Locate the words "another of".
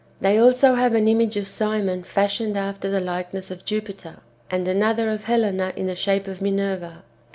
4.67-5.25